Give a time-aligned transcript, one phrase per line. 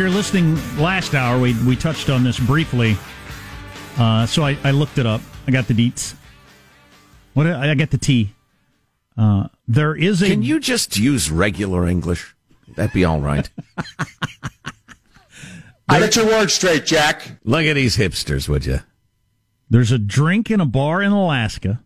[0.00, 2.96] You're listening last hour, we, we touched on this briefly.
[3.98, 5.20] Uh, so I, I looked it up.
[5.46, 6.14] I got the deets.
[7.34, 8.32] What I got the T.
[9.18, 10.26] Uh, there is a.
[10.26, 12.34] Can you just use regular English?
[12.76, 13.50] That'd be all right.
[15.86, 17.38] I get your words straight, Jack.
[17.44, 18.80] Look at these hipsters, would you?
[19.68, 21.82] There's a drink in a bar in Alaska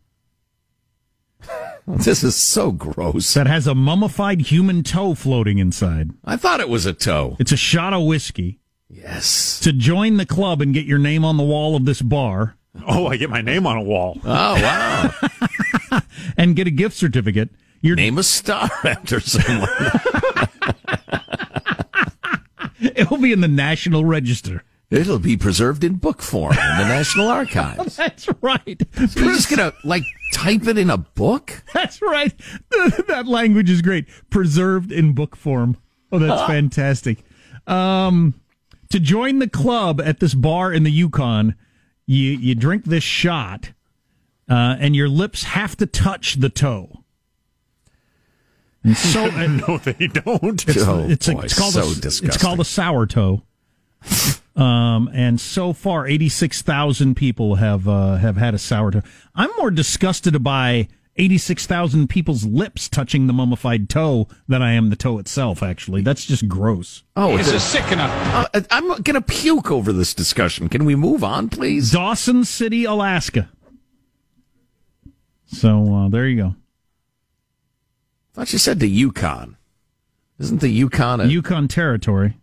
[2.04, 3.34] This is so gross.
[3.34, 6.10] that has a mummified human toe floating inside.
[6.24, 7.36] I thought it was a toe.
[7.38, 8.58] It's a shot of whiskey.
[8.88, 9.60] Yes.
[9.60, 12.56] To join the club and get your name on the wall of this bar
[12.86, 14.18] Oh, I get my name on a wall.
[14.24, 16.00] Oh wow.
[16.36, 17.50] and get a gift certificate,
[17.80, 19.68] your Name a star after someone.
[22.80, 24.64] it will be in the National Register.
[24.94, 27.96] It'll be preserved in book form in the National Archives.
[27.96, 28.80] That's right.
[28.94, 31.62] So you're just gonna like type it in a book?
[31.74, 32.32] That's right.
[33.08, 34.06] that language is great.
[34.30, 35.76] Preserved in book form.
[36.12, 37.24] Oh, that's fantastic.
[37.66, 38.34] Um,
[38.90, 41.56] to join the club at this bar in the Yukon,
[42.06, 43.72] you you drink this shot,
[44.48, 47.02] uh, and your lips have to touch the toe.
[48.84, 50.68] And so uh, no, they don't.
[50.68, 51.90] it's, Oh, it's, a- it's called so a,
[52.28, 53.42] it's called a sour toe.
[54.56, 59.02] Um, and so far, eighty six thousand people have uh, have had a sour toe.
[59.34, 64.72] I'm more disgusted by eighty six thousand people's lips touching the mummified toe than I
[64.74, 65.60] am the toe itself.
[65.62, 67.02] Actually, that's just gross.
[67.16, 68.06] Oh, it's a sickener.
[68.08, 70.68] Uh, I'm gonna puke over this discussion.
[70.68, 71.90] Can we move on, please?
[71.90, 73.48] Dawson City, Alaska.
[75.46, 76.54] So uh, there you go.
[78.34, 79.56] thought you said the Yukon.
[80.38, 82.36] Isn't the Yukon a Yukon Territory.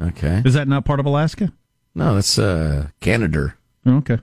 [0.00, 0.42] Okay?
[0.44, 1.52] Is that not part of Alaska?
[1.94, 3.54] No, that's uh, Canada.
[3.86, 4.18] Okay.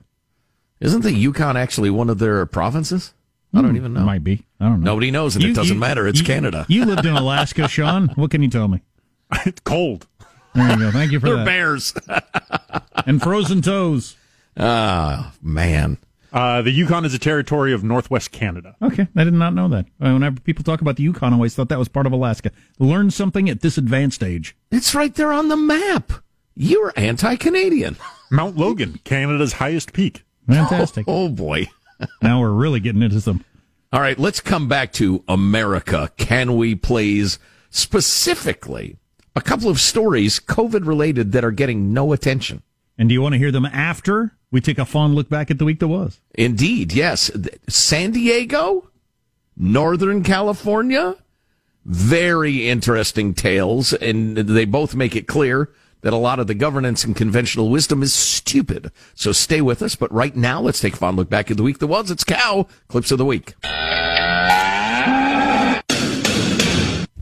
[0.80, 3.14] Isn't the Yukon actually one of their provinces?
[3.52, 4.00] I don't even know.
[4.00, 4.44] Might be.
[4.60, 4.92] I don't know.
[4.92, 6.06] Nobody knows, and You- it doesn't you- matter.
[6.08, 6.66] It's you- Canada.
[6.68, 8.08] You lived in Alaska, Sean.
[8.16, 8.82] What can you tell me?
[9.46, 10.06] It's cold.
[10.54, 10.90] There you go.
[10.90, 11.44] Thank you for They're that.
[11.46, 11.94] bears.
[13.06, 14.16] And frozen toes.
[14.56, 15.98] Ah, man.
[16.34, 18.74] Uh, the Yukon is a territory of Northwest Canada.
[18.82, 19.86] Okay, I did not know that.
[20.00, 22.50] Uh, Whenever people talk about the Yukon, I always thought that was part of Alaska.
[22.80, 24.56] Learn something at this advanced age.
[24.72, 26.12] It's right there on the map.
[26.56, 27.96] You're anti-Canadian.
[28.32, 30.24] Mount Logan, Canada's highest peak.
[30.48, 31.04] Fantastic.
[31.08, 31.68] Oh boy.
[32.22, 33.44] now we're really getting into some.
[33.92, 36.10] All right, let's come back to America.
[36.16, 37.38] Can we please
[37.70, 38.96] specifically
[39.36, 42.62] a couple of stories COVID related that are getting no attention?
[42.98, 45.58] And do you want to hear them after we take a fond look back at
[45.58, 46.20] the week that was?
[46.36, 47.28] Indeed, yes.
[47.68, 48.88] San Diego,
[49.56, 51.16] Northern California,
[51.84, 55.72] very interesting tales, and they both make it clear
[56.02, 58.92] that a lot of the governance and conventional wisdom is stupid.
[59.16, 59.96] So stay with us.
[59.96, 62.12] But right now, let's take a fond look back at the week that was.
[62.12, 63.54] It's Cow Clips of the Week.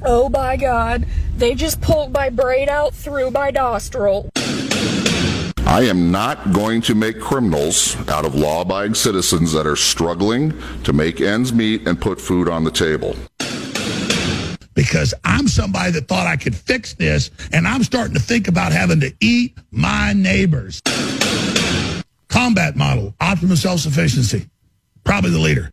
[0.05, 1.07] Oh my god,
[1.39, 4.29] they just pulled my brain out through my nostril.
[5.67, 10.53] I am not going to make criminals out of law abiding citizens that are struggling
[10.83, 13.17] to make ends meet and put food on the table.
[14.75, 18.73] Because I'm somebody that thought I could fix this, and I'm starting to think about
[18.73, 20.83] having to eat my neighbors.
[22.29, 24.49] Combat model, optimum self sufficiency.
[25.05, 25.71] Probably the leader.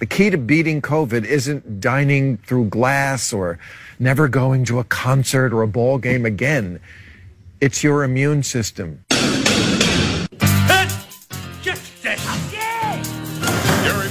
[0.00, 3.58] The key to beating COVID isn't dining through glass or
[3.98, 6.80] never going to a concert or a ball game again.
[7.60, 9.04] It's your immune system.
[9.08, 9.28] Gary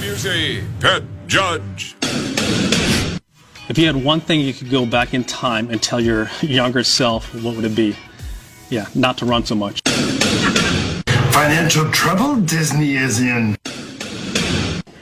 [0.00, 1.94] Busey, pet judge.
[3.68, 6.82] If you had one thing you could go back in time and tell your younger
[6.82, 7.96] self, what would it be?
[8.70, 9.82] Yeah, not to run so much.
[11.32, 13.56] Financial trouble Disney is in.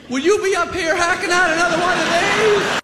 [0.09, 2.82] Will you be up here hacking out another one of these?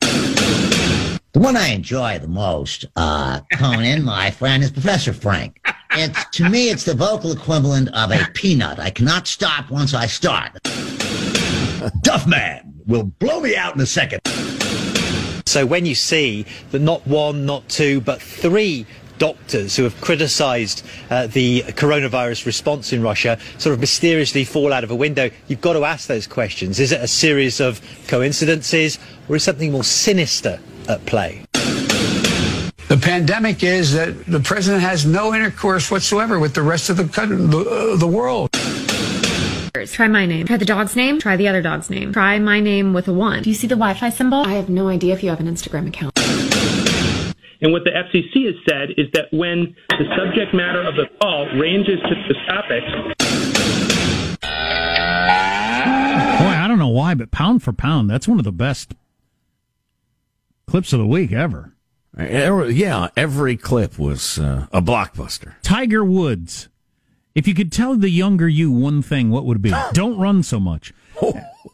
[1.32, 5.62] The one I enjoy the most, uh, Conan, my friend, is Professor Frank.
[5.92, 8.80] It's to me, it's the vocal equivalent of a peanut.
[8.80, 10.58] I cannot stop once I start.
[12.02, 14.22] Duff man will blow me out in a second.
[15.46, 18.88] So when you see that not one, not two, but three
[19.20, 24.84] doctors who have criticised uh, the coronavirus response in Russia sort of mysteriously fall out
[24.84, 26.80] of a window, you've got to ask those questions.
[26.80, 28.98] Is it a series of coincidences
[29.28, 30.60] or is something more sinister
[30.90, 31.46] at play?
[32.90, 37.04] The pandemic is that the president has no intercourse whatsoever with the rest of the,
[37.04, 38.50] the, uh, the world.
[39.86, 40.48] Try my name.
[40.48, 41.20] Try the dog's name.
[41.20, 42.12] Try the other dog's name.
[42.12, 43.44] Try my name with a one.
[43.44, 44.40] Do you see the Wi-Fi symbol?
[44.40, 46.18] I have no idea if you have an Instagram account.
[47.62, 51.46] And what the FCC has said is that when the subject matter of the call
[51.60, 52.88] ranges to the topics.
[54.42, 54.48] Boy,
[56.48, 58.96] I don't know why, but pound for pound, that's one of the best
[60.70, 61.74] clips of the week ever.
[62.18, 65.54] Yeah, every clip was uh, a blockbuster.
[65.62, 66.70] Tiger Woods.
[67.36, 69.74] If you could tell the younger you one thing, what would it be?
[69.94, 70.94] Don't run so much.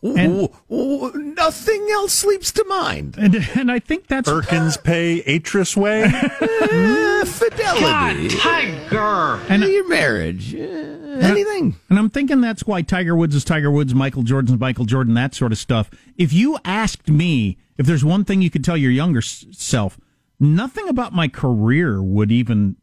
[0.02, 3.16] And, nothing else sleeps to mind.
[3.18, 6.04] And, and I think that's Perkins Pay Atris Way.
[6.04, 8.30] uh, fidelity.
[8.30, 9.40] God, Tiger.
[9.50, 10.54] And your marriage.
[10.56, 10.75] Uh,
[11.24, 11.76] anything.
[11.90, 15.36] And I'm thinking that's why Tiger Woods is Tiger Woods, Michael Jordan's Michael Jordan, that
[15.36, 15.90] sort of stuff.
[16.18, 20.00] If you asked me if there's one thing you could tell your younger self,
[20.40, 22.78] nothing about my career would even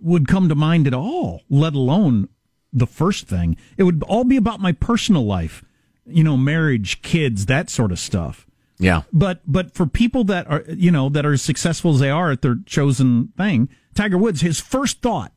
[0.00, 2.28] would come to mind at all, let alone
[2.72, 3.56] the first thing.
[3.76, 5.64] It would all be about my personal life,
[6.04, 8.46] you know, marriage, kids, that sort of stuff.
[8.78, 9.02] Yeah.
[9.12, 12.32] But but for people that are you know that are as successful as they are
[12.32, 15.32] at their chosen thing, Tiger Woods, his first thought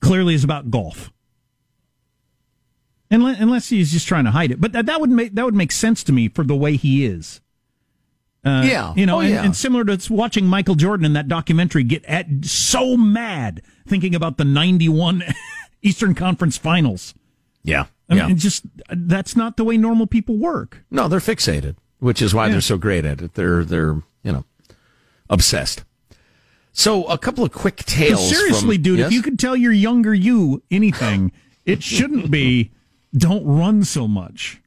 [0.00, 1.12] clearly is about golf.
[3.10, 5.54] Unless, unless he's just trying to hide it, but that, that would make that would
[5.54, 7.40] make sense to me for the way he is.
[8.44, 9.44] Uh, yeah, you know, oh, and, yeah.
[9.44, 14.36] and, similar to watching Michael Jordan in that documentary get at, so mad thinking about
[14.36, 15.24] the '91
[15.82, 17.14] Eastern Conference Finals.
[17.62, 18.26] Yeah, I yeah.
[18.28, 20.84] mean, just that's not the way normal people work.
[20.90, 22.52] No, they're fixated, which is why Yeah.
[22.52, 23.34] they're so great at it.
[23.34, 24.44] They're they're you know
[25.30, 25.84] obsessed.
[26.72, 28.28] So a couple of quick tales.
[28.28, 29.08] seriously, from, dude, Yes?
[29.08, 31.32] if you could tell your younger you anything,
[31.64, 32.70] it shouldn't be
[33.16, 34.60] don't run so much.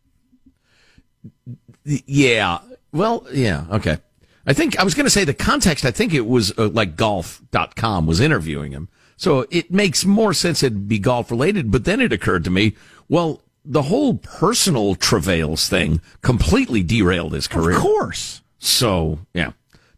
[1.84, 2.60] Yeah.
[2.92, 3.66] Well, yeah.
[3.72, 3.98] Okay.
[4.46, 5.86] I think I was going to say the context.
[5.86, 8.90] I think it was uh, like golf.com was interviewing him.
[9.18, 11.72] So it makes more sense it'd be golf related.
[11.72, 12.76] But then it occurred to me,
[13.08, 17.78] well, the whole personal travails thing completely derailed his career.
[17.78, 18.42] Of course.
[18.58, 19.52] So, yeah.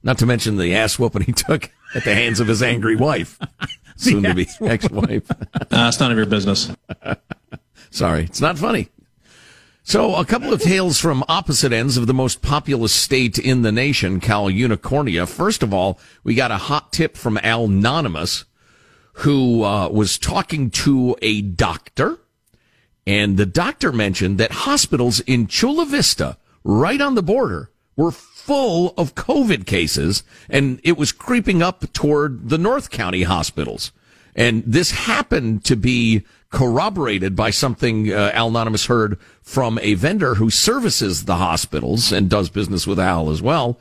[0.03, 3.39] Not to mention the ass whooping he took at the hands of his angry wife,
[3.95, 5.31] soon to be ex wife.
[5.31, 6.69] Uh, it's none of your business.
[7.93, 8.89] Sorry, it's not funny.
[9.83, 13.71] So, a couple of tales from opposite ends of the most populous state in the
[13.71, 15.27] nation, Cal Unicornia.
[15.27, 18.45] First of all, we got a hot tip from Al Anonymous,
[19.17, 22.17] who uh, was talking to a doctor,
[23.05, 28.95] and the doctor mentioned that hospitals in Chula Vista, right on the border, were full
[28.97, 33.91] of COVID cases, and it was creeping up toward the North County hospitals.
[34.35, 40.35] And this happened to be corroborated by something uh, Al Anonymous heard from a vendor
[40.35, 43.79] who services the hospitals and does business with Al as well.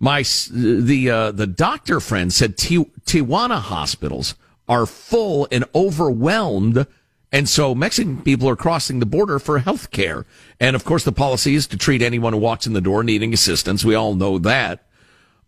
[0.00, 4.34] My the uh, the doctor friend said Ti- Tijuana hospitals
[4.68, 6.86] are full and overwhelmed.
[7.32, 10.24] And so Mexican people are crossing the border for health care.
[10.58, 13.34] And of course, the policy is to treat anyone who walks in the door needing
[13.34, 13.84] assistance.
[13.84, 14.86] We all know that.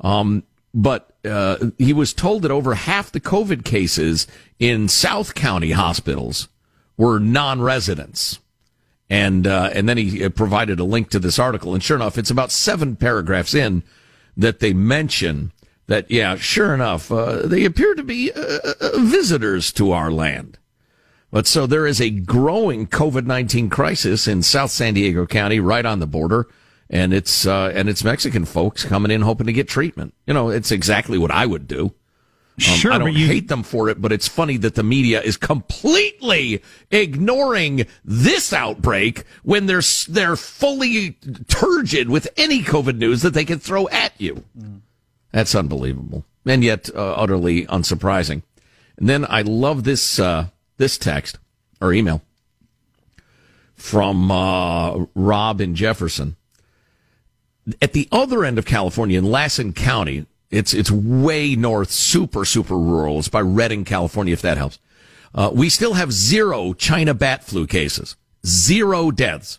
[0.00, 0.42] Um,
[0.75, 4.26] but uh, he was told that over half the COVID cases
[4.58, 6.48] in South County hospitals
[6.99, 8.40] were non-residents.
[9.09, 11.73] And uh, and then he uh, provided a link to this article.
[11.73, 13.83] And sure enough, it's about seven paragraphs in
[14.37, 15.52] that they mention
[15.87, 20.59] that, yeah, sure enough, uh, they appear to be uh, uh, visitors to our land.
[21.31, 25.85] But so there is a growing COVID 19 crisis in South San Diego County, right
[25.85, 26.47] on the border.
[26.90, 30.14] And it's, uh, and it's Mexican folks coming in hoping to get treatment.
[30.26, 31.93] You know, it's exactly what I would do.
[32.59, 35.23] Um, Sure, I don't you- hate them for it, but it's funny that the media
[35.23, 36.61] is completely
[36.91, 41.12] ignoring this outbreak when they're they're fully
[41.47, 44.43] turgid with any COVID news that they can throw at you.
[45.31, 48.43] That's unbelievable, and yet uh, utterly unsurprising.
[48.97, 50.49] And then I love this uh,
[50.79, 51.38] this text
[51.81, 52.23] or email
[53.75, 56.35] from uh, Rob in Jefferson
[57.81, 62.78] at the other end of California in Lassen County, it's it's way north, super super
[62.78, 63.19] rural.
[63.19, 64.78] It's by Redding, California, if that helps.
[65.35, 69.59] Uh, we still have zero China bat flu cases, zero deaths.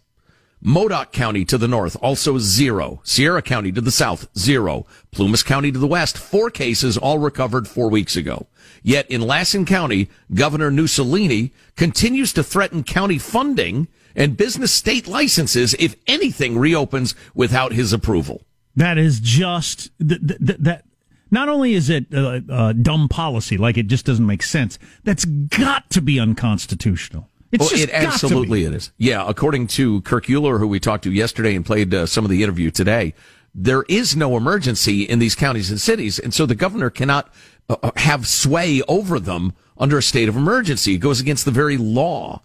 [0.62, 3.00] Modoc County to the north, also zero.
[3.06, 4.86] Sierra County to the south, zero.
[5.10, 8.48] Plumas County to the west, four cases, all recovered four weeks ago.
[8.84, 15.76] Yet in Lassen County, Governor Mussolini continues to threaten county funding and business state licenses
[15.80, 18.44] if anything reopens without his approval.
[18.80, 20.86] That is just th- th- th- that.
[21.32, 24.80] Not only is it uh, uh, dumb policy, like it just doesn't make sense.
[25.04, 27.28] That's got to be unconstitutional.
[27.52, 28.92] It's Well, just it absolutely it is.
[28.98, 32.32] Yeah, according to Kirk Euler, who we talked to yesterday and played uh, some of
[32.32, 33.14] the interview today,
[33.54, 37.32] there is no emergency in these counties and cities, and so the governor cannot
[37.70, 40.96] uh, uh, have sway over them under a state of emergency.
[40.96, 42.42] It goes against the very law.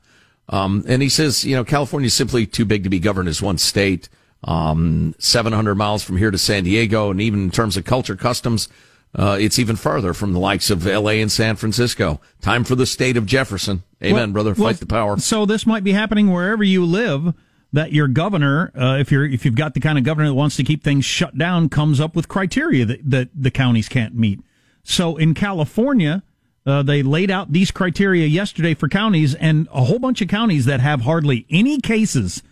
[0.49, 3.41] Um, and he says, you know, California is simply too big to be governed as
[3.41, 4.09] one state.
[4.45, 8.69] Um, 700 miles from here to San Diego, and even in terms of culture, customs,
[9.17, 11.21] uh, it's even farther from the likes of L.A.
[11.21, 12.21] and San Francisco.
[12.41, 13.83] Time for the state of Jefferson.
[14.03, 14.55] Amen, Well- brother.
[14.55, 15.19] Fight well, the power.
[15.19, 17.35] So this might be happening wherever you live.
[17.73, 20.55] That your governor, uh, if you're if you've got the kind of governor that wants
[20.57, 24.39] to keep things shut down, comes up with criteria that, that the counties can't meet.
[24.85, 26.23] So in California,
[26.65, 30.67] uh, they laid out these criteria yesterday for counties, and a whole bunch of counties
[30.67, 32.45] that have hardly any cases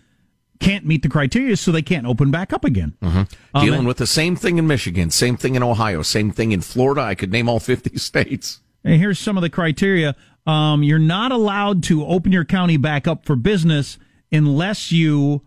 [0.62, 2.95] can't meet the criteria, so they can't open back up again.
[3.02, 3.26] Um,
[3.61, 7.02] Dealing with the same thing in Michigan, same thing in Ohio, same thing in Florida.
[7.02, 8.61] I could name all 50 states.
[8.85, 10.16] And here's some of the criteria.
[10.47, 13.99] Um, you're not allowed to open your county back up for business
[14.31, 15.42] unless you,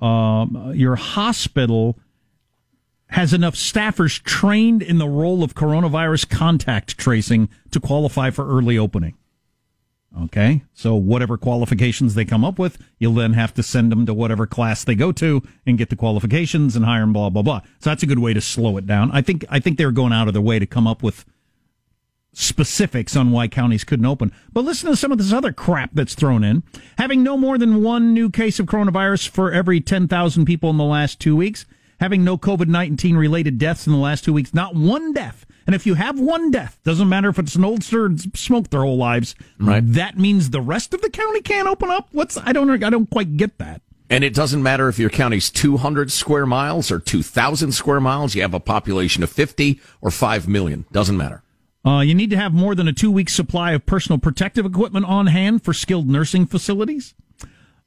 [0.00, 1.98] um, your hospital
[3.08, 8.76] has enough staffers trained in the role of coronavirus contact tracing to qualify for early
[8.76, 9.14] opening.
[10.24, 10.62] Okay.
[10.72, 14.46] So whatever qualifications they come up with, you'll then have to send them to whatever
[14.46, 17.60] class they go to and get the qualifications and hire them, blah, blah, blah.
[17.80, 19.10] So that's a good way to slow it down.
[19.12, 21.26] I think, I think they're going out of their way to come up with
[22.32, 24.32] specifics on why counties couldn't open.
[24.52, 26.62] But listen to some of this other crap that's thrown in.
[26.98, 30.84] Having no more than one new case of coronavirus for every 10,000 people in the
[30.84, 31.64] last two weeks.
[32.00, 34.52] Having no COVID 19 related deaths in the last two weeks.
[34.52, 35.46] Not one death.
[35.66, 38.82] And if you have one death, doesn't matter if it's an oldster and smoked their
[38.82, 39.34] whole lives.
[39.58, 39.82] Right.
[39.84, 42.08] That means the rest of the county can't open up.
[42.12, 43.82] What's I don't I don't quite get that.
[44.08, 48.42] And it doesn't matter if your county's 200 square miles or 2,000 square miles, you
[48.42, 50.84] have a population of 50 or 5 million.
[50.92, 51.42] Doesn't matter.
[51.84, 55.06] Uh, you need to have more than a two week supply of personal protective equipment
[55.06, 57.14] on hand for skilled nursing facilities.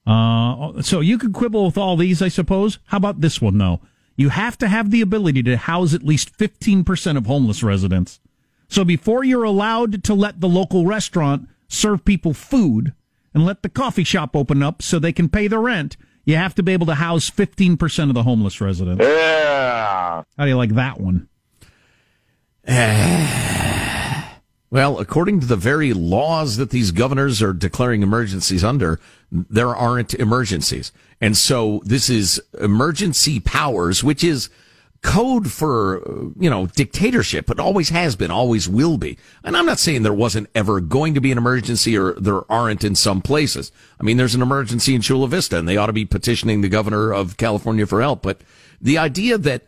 [0.07, 2.79] Uh, so you could quibble with all these, I suppose.
[2.85, 3.81] How about this one, though?
[4.19, 8.19] You have to have the ability to house at least 15% of homeless residents.
[8.67, 12.93] So before you're allowed to let the local restaurant serve people food
[13.33, 15.95] and let the coffee shop open up so they can pay the rent,
[16.25, 19.01] you have to be able to house 15% of the homeless residents.
[19.01, 20.23] Yeah.
[20.37, 21.29] How do you like that one?
[24.71, 28.99] Well, according to the very laws that these governors are declaring emergencies under,
[29.31, 30.91] there aren't emergencies.
[31.19, 34.49] And so this is emergency powers, which is
[35.01, 37.49] code for, uh, you know, dictatorship.
[37.49, 39.17] It always has been, always will be.
[39.43, 42.83] And I'm not saying there wasn't ever going to be an emergency or there aren't
[42.83, 43.71] in some places.
[43.99, 46.69] I mean, there's an emergency in Chula Vista and they ought to be petitioning the
[46.69, 48.21] governor of California for help.
[48.21, 48.41] But
[48.81, 49.63] the idea that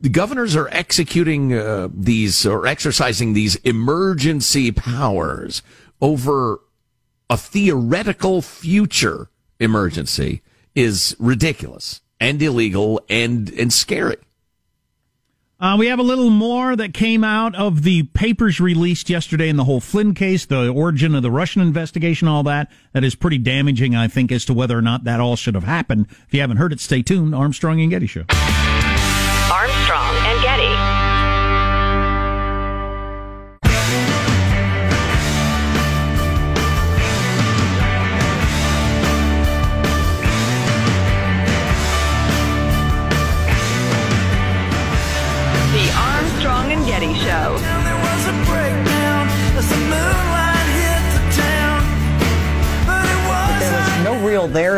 [0.00, 5.62] the governors are executing uh, these or exercising these emergency powers
[6.00, 6.60] over
[7.30, 9.28] a theoretical future
[9.60, 10.42] emergency
[10.74, 14.16] is ridiculous and illegal and and scary.
[15.58, 19.56] Uh, we have a little more that came out of the papers released yesterday in
[19.56, 22.70] the whole Flynn case, the origin of the Russian investigation, all that.
[22.92, 25.64] That is pretty damaging, I think, as to whether or not that all should have
[25.64, 26.08] happened.
[26.10, 27.34] If you haven't heard it, stay tuned.
[27.34, 28.24] Armstrong and Getty Show.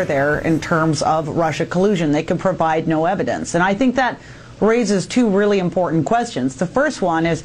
[0.08, 2.10] There in terms of Russia collusion.
[2.10, 3.54] They can provide no evidence.
[3.54, 4.20] And I think that
[4.60, 6.56] raises two really important questions.
[6.56, 7.44] The first one is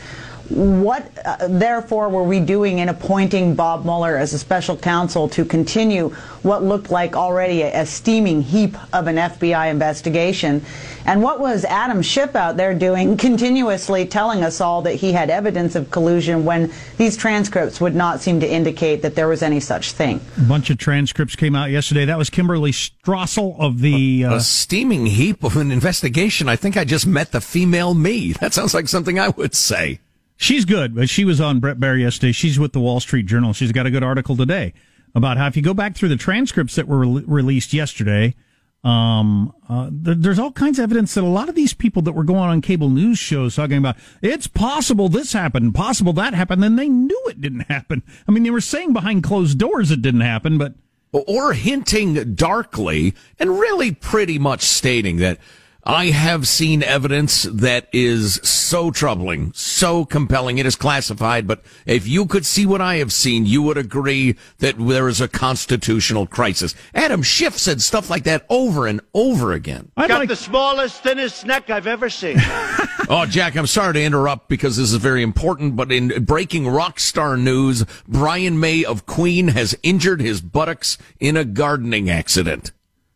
[0.49, 5.45] what, uh, therefore, were we doing in appointing Bob Mueller as a special counsel to
[5.45, 6.09] continue
[6.41, 10.63] what looked like already a, a steaming heap of an FBI investigation?
[11.05, 15.29] And what was Adam Schiff out there doing, continuously telling us all that he had
[15.29, 19.59] evidence of collusion when these transcripts would not seem to indicate that there was any
[19.59, 20.19] such thing?
[20.37, 22.05] A bunch of transcripts came out yesterday.
[22.05, 24.23] That was Kimberly Strassel of the.
[24.23, 26.49] a steaming heap of an investigation.
[26.49, 28.33] I think I just met the female me.
[28.43, 29.99] That sounds like something I would say.
[30.43, 32.33] She's good, but she was on Bret Baier yesterday.
[32.33, 33.53] She's with the Wall Street Journal.
[33.53, 34.73] She's got a good article today
[35.15, 38.35] about how if you go back through the transcripts that were re- released yesterday,
[38.83, 42.11] um, uh, th- there's all kinds of evidence that a lot of these people that
[42.11, 46.61] were going on cable news shows talking about it's possible this happened, possible that happened,
[46.61, 48.03] then they knew it didn't happen.
[48.27, 50.73] I mean, they were saying behind closed doors it didn't happen, but
[51.13, 55.37] or hinting darkly and really pretty much stating that
[55.85, 60.57] I have seen evidence that is so troubling, so compelling.
[60.57, 64.37] It is classified, but if you could see what I have seen, you would agree
[64.59, 66.73] that there is a constitutional crisis.
[66.93, 69.91] Adam Schiff said stuff like that over and over again.
[69.97, 70.29] I'd Got like...
[70.29, 72.37] the smallest, thinnest neck I've ever seen.
[73.09, 76.97] oh, Jack, I'm sorry to interrupt because this is very important, but in breaking rock
[76.97, 82.71] star news, Brian May of Queen has injured his buttocks in a gardening accident.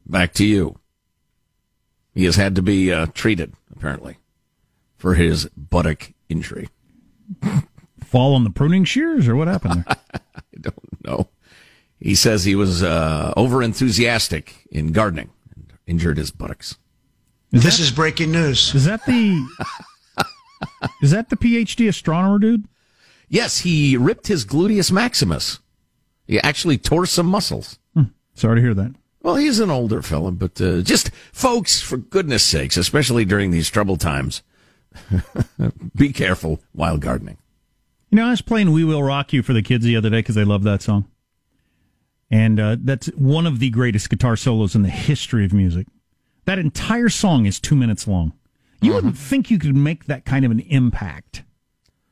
[0.06, 0.80] Back to you.
[2.18, 4.18] He has had to be uh, treated, apparently,
[4.98, 6.68] for his buttock injury.
[8.04, 9.98] Fall on the pruning shears, or what happened there?
[10.36, 11.30] I don't know.
[12.00, 16.80] He says he was uh, over enthusiastic in gardening and injured his buttocks.
[17.52, 18.74] Is this that, is breaking news.
[18.74, 19.48] Is that the
[21.04, 22.68] is that the PhD astronomer dude?
[23.30, 25.60] Yes, he ripped his gluteus maximus.
[26.26, 27.78] He actually tore some muscles.
[27.94, 28.06] Hmm.
[28.34, 28.96] Sorry to hear that.
[29.22, 33.70] Well, he's an older fella, but uh, just folks, for goodness sakes, especially during these
[33.70, 34.44] troubled times,
[35.96, 37.38] be careful while gardening.
[38.10, 40.20] You know, I was playing "We Will Rock You" for the kids the other day
[40.20, 41.06] because they love that song,
[42.32, 45.88] and uh, that's one of the greatest guitar solos in the history of music.
[46.46, 48.34] That entire song is two minutes long.
[48.82, 49.24] You wouldn't mm-hmm.
[49.24, 51.44] think you could make that kind of an impact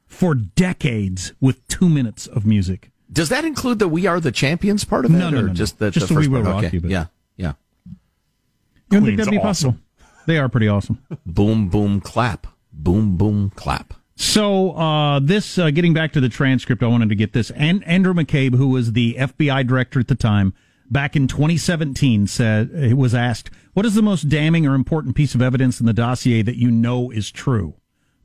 [0.08, 2.92] for decades with two minutes of music.
[3.12, 5.54] Does that include the "We Are the Champions" part of it, no, no, or no,
[5.54, 6.56] just the, just the, the first "We Will part?
[6.56, 6.76] Rock okay.
[6.76, 6.82] You"?
[6.82, 7.06] But yeah,
[7.38, 7.54] yeah.
[7.86, 7.96] You
[9.00, 9.74] don't think that'd be awesome.
[9.74, 9.78] possible?
[10.26, 11.00] They are pretty awesome.
[11.26, 12.48] boom, boom, clap.
[12.72, 13.94] Boom, boom, clap.
[14.16, 17.52] So uh, this, uh, getting back to the transcript, I wanted to get this.
[17.52, 20.54] And Andrew McCabe, who was the FBI director at the time,
[20.90, 25.36] back in 2017, said he was asked, "What is the most damning or important piece
[25.36, 27.76] of evidence in the dossier that you know is true?"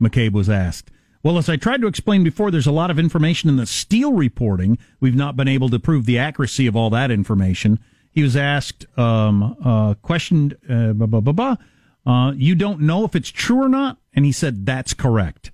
[0.01, 0.91] McCabe was asked.
[1.23, 4.15] Well, as I tried to explain before, there's a lot of information in the Steele
[4.15, 4.79] reporting.
[5.01, 7.79] We've not been able to prove the accuracy of all that information.
[8.11, 11.57] He was asked, um, uh, questioned, uh, blah, blah, blah.
[12.07, 13.99] Uh, you don't know if it's true or not?
[14.15, 15.51] And he said, that's correct.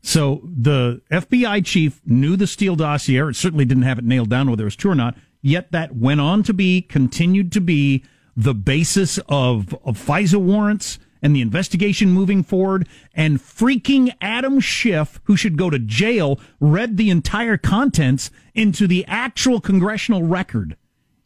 [0.00, 3.28] So the FBI chief knew the Steele dossier.
[3.28, 5.16] It certainly didn't have it nailed down whether it was true or not.
[5.42, 8.04] Yet that went on to be, continued to be
[8.36, 12.86] the basis of, of FISA warrants and the investigation moving forward.
[13.14, 19.04] And freaking Adam Schiff, who should go to jail, read the entire contents into the
[19.06, 20.76] actual congressional record,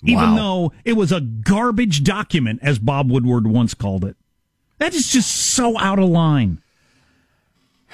[0.05, 0.37] even Wow.
[0.37, 4.17] though it was a garbage document, as Bob Woodward once called it.
[4.79, 6.61] That is just so out of line.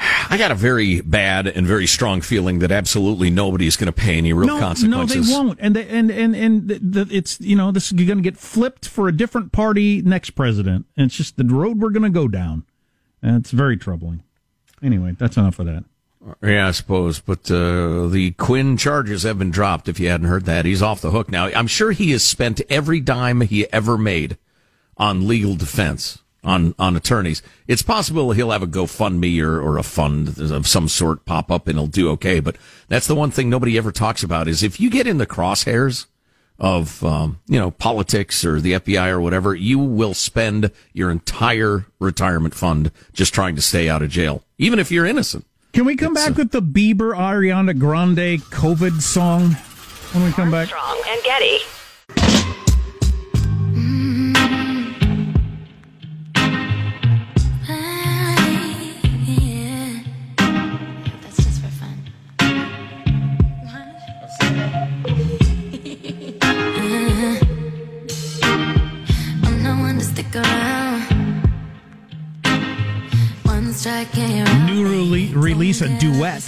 [0.03, 4.19] I got a very bad and very strong feeling that absolutely nobody's going to pay
[4.19, 5.31] any real no, consequences.
[5.31, 5.59] No, they won't.
[5.61, 8.37] And they, and and and the, the, it's you know this is going to get
[8.37, 10.87] flipped for a different party next president.
[10.97, 12.65] And it's just the road we're going to go down,
[13.23, 14.23] and it's very troubling.
[14.83, 15.85] Anyway, that's enough of that.
[16.43, 17.21] Yeah, I suppose.
[17.21, 19.89] But uh, the Flynn charges have been dropped.
[19.89, 21.47] If you hadn't heard that, he's off the hook now.
[21.47, 24.39] I'm sure he has spent every dime he ever made
[24.97, 26.23] on legal defense.
[26.45, 27.43] On on attorneys.
[27.67, 31.69] It's possible he'll have a GoFundMe or, or a fund of some sort pop up
[31.69, 32.41] and he'll do okay.
[32.41, 32.57] But
[32.89, 36.07] that's the one thing nobody ever talks about is if you get in the crosshairs
[36.59, 41.87] of um, you know politics or the FBI or whatever, you will spend your entire
[41.99, 45.47] retirement fund just trying to stay out of jail, even if you're innocent.
[45.73, 49.53] Can we come back with the Bieber Ariana Grande COVID song
[50.13, 50.71] when we come back?
[50.71, 51.59] Armstrong and Getty.
[70.33, 71.03] Stick around.
[73.45, 74.85] One strike and you're.
[74.85, 76.45] New rele- release a duet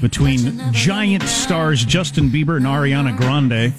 [0.00, 3.72] between giant stars Justin Bieber and Ariana Grande,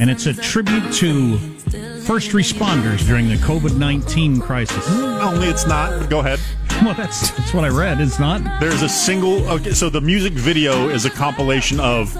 [0.00, 1.38] and it's a tribute to
[2.02, 4.88] first responders during the COVID nineteen crisis.
[4.90, 6.08] Only it's not.
[6.08, 6.40] Go ahead.
[6.80, 8.00] Well, that's that's what I read.
[8.00, 8.60] It's not.
[8.60, 9.44] There's a single.
[9.48, 12.14] Okay, so the music video is a compilation of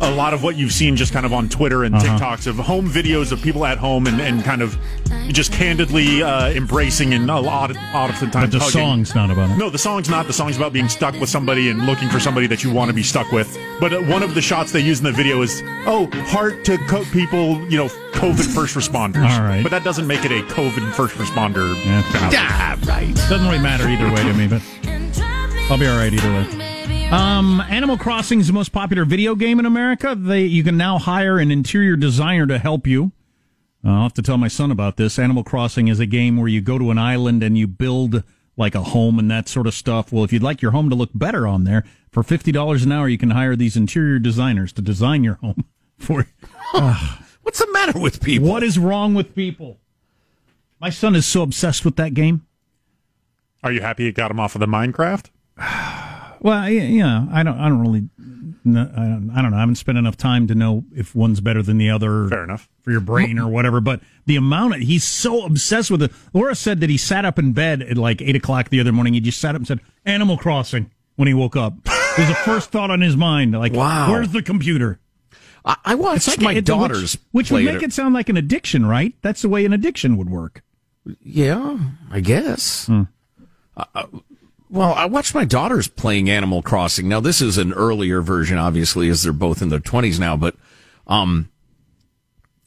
[0.00, 2.18] a lot of what you've seen just kind of on Twitter and Uh-huh.
[2.18, 4.78] TikToks of home videos of people at home and, and kind of
[5.28, 8.70] just candidly uh, embracing and a lot, of oftentimes But the hugging.
[8.72, 9.56] song's not about it.
[9.58, 10.26] No, the song's not.
[10.28, 12.94] The song's about being stuck with somebody and looking for somebody that you want to
[12.94, 13.58] be stuck with.
[13.80, 16.78] But uh, one of the shots they use in the video is, oh, heart to
[16.86, 19.28] co- people, you know, COVID first responders.
[19.28, 19.62] All right.
[19.62, 21.74] But that doesn't make it a COVID first responder.
[21.84, 22.02] Yeah.
[22.14, 23.14] Ah, right.
[23.14, 24.62] Doesn't really matter either way to me, but
[25.70, 26.67] I'll be all right either way.
[27.10, 30.14] Um, Animal Crossing is the most popular video game in America.
[30.14, 33.12] They you can now hire an interior designer to help you.
[33.82, 35.18] Uh, I'll have to tell my son about this.
[35.18, 38.24] Animal Crossing is a game where you go to an island and you build
[38.58, 40.12] like a home and that sort of stuff.
[40.12, 42.92] Well, if you'd like your home to look better on there, for fifty dollars an
[42.92, 45.64] hour, you can hire these interior designers to design your home
[45.98, 46.26] for.
[46.74, 46.92] you.
[47.40, 48.50] What's the matter with people?
[48.50, 49.78] What is wrong with people?
[50.78, 52.44] My son is so obsessed with that game.
[53.64, 55.30] Are you happy it got him off of the Minecraft?
[56.40, 58.08] Well, yeah, I don't, I don't really,
[58.64, 59.56] no, I don't, I don't know.
[59.56, 62.28] I haven't spent enough time to know if one's better than the other.
[62.28, 62.68] Fair enough.
[62.82, 63.80] for your brain or whatever.
[63.80, 66.12] But the amount of, he's so obsessed with it.
[66.32, 69.14] Laura said that he sat up in bed at like eight o'clock the other morning.
[69.14, 71.74] He just sat up and said Animal Crossing when he woke up.
[71.86, 73.52] It was the first thought on his mind.
[73.52, 74.10] Like, Wow.
[74.10, 75.00] where's the computer?
[75.64, 78.36] I, I watched like my it- daughters which, which would make it sound like an
[78.36, 79.14] addiction, right?
[79.22, 80.62] That's the way an addiction would work.
[81.22, 81.78] Yeah,
[82.10, 82.86] I guess.
[82.86, 83.02] Hmm.
[83.76, 84.04] Uh,
[84.70, 87.08] well, I watched my daughters playing Animal Crossing.
[87.08, 90.36] Now, this is an earlier version, obviously, as they're both in their twenties now.
[90.36, 90.56] But
[91.06, 91.48] um,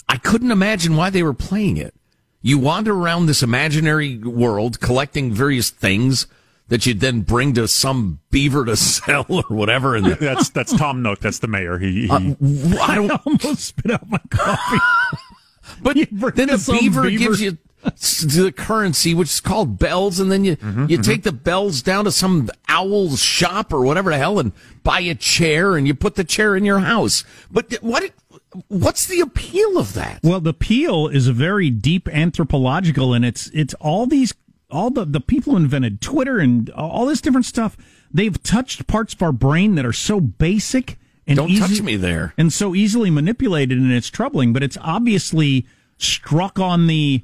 [0.10, 1.94] I couldn't imagine why they were playing it.
[2.42, 6.26] You wander around this imaginary world, collecting various things
[6.70, 9.96] that you'd then bring to some beaver to sell or whatever.
[9.96, 11.20] And that's that's Tom Nook.
[11.20, 11.78] That's the mayor.
[11.78, 12.34] He, he Uh,
[12.82, 14.78] I don't almost spit out my coffee.
[15.84, 15.96] But
[16.36, 17.24] then the beaver, beaver.
[17.24, 21.02] gives you the currency, which is called bells, and then you mm-hmm, you mm-hmm.
[21.02, 24.52] take the bells down to some owl's shop or whatever the hell, and
[24.84, 27.24] buy a chair, and you put the chair in your house.
[27.50, 28.12] But what
[28.68, 30.20] what's the appeal of that?
[30.24, 34.34] Well, the appeal is a very deep anthropological, and it's it's all these
[34.70, 37.78] all the the people who invented Twitter and all this different stuff.
[38.14, 41.96] They've touched parts of our brain that are so basic and Don't easy- touch me
[41.96, 42.34] there.
[42.38, 44.54] and so easily manipulated, and it's troubling.
[44.54, 45.66] But it's obviously
[45.98, 47.24] struck on the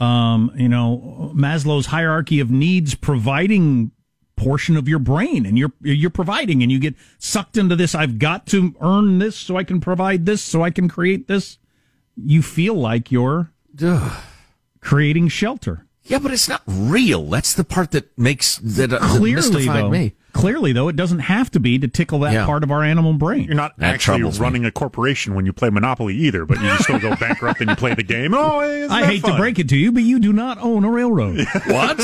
[0.00, 3.90] um, you know Maslow's hierarchy of needs, providing
[4.36, 8.18] portion of your brain and you're you're providing and you get sucked into this I've
[8.18, 11.58] got to earn this so I can provide this so I can create this
[12.16, 13.52] you feel like you're
[14.80, 17.24] creating shelter Yeah, but it's not real.
[17.30, 20.14] That's the part that makes that, uh, that clearly mystified though me.
[20.44, 22.44] Clearly though it doesn't have to be to tickle that Yeah.
[22.44, 26.14] part of our animal brain You're not actually running a corporation when you play Monopoly
[26.16, 28.34] either, but you still go bankrupt and you play the game.
[28.34, 30.84] Oh, isn't I that hate to break it to you but you do not own
[30.84, 31.98] a railroad what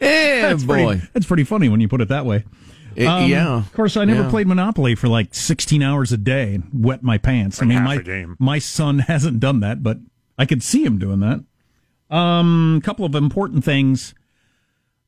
[0.00, 0.86] Yeah, that's boy.
[0.86, 2.44] pretty, that's pretty funny when you put it that way
[2.96, 3.58] It- Um, yeah.
[3.58, 4.30] Of course, I never Yeah.
[4.30, 7.62] played Monopoly for like 16 hours a day and wet my pants.
[7.62, 8.34] I mean, my game.
[8.40, 9.98] my son hasn't done that, but
[10.36, 11.44] I could see him doing that.
[12.14, 14.14] Um, a couple of important things.